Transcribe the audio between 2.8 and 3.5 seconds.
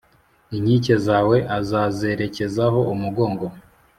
umugogo